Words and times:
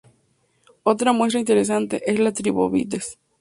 Otra 0.81 1.13
muestra 1.13 1.39
interesante 1.39 2.01
es 2.11 2.17
la 2.17 2.31
de 2.31 2.31
trilobites. 2.31 3.19